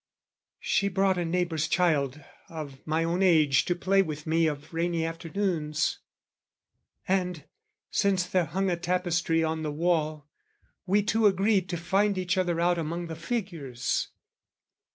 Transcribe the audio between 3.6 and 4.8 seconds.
To play with me of